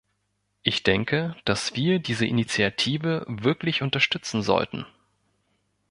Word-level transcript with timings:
Ich 0.63 0.81
denke, 0.81 1.35
dass 1.45 1.75
wir 1.75 1.99
diese 1.99 2.25
Initiative 2.25 3.23
wirklich 3.29 3.83
unterstützen 3.83 4.41
sollten. 4.41 4.87